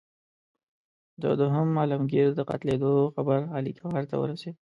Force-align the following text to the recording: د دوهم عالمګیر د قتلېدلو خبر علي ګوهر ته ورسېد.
د 1.21 1.23
دوهم 1.39 1.69
عالمګیر 1.81 2.27
د 2.35 2.39
قتلېدلو 2.49 3.11
خبر 3.15 3.39
علي 3.55 3.71
ګوهر 3.79 4.03
ته 4.09 4.15
ورسېد. 4.17 4.55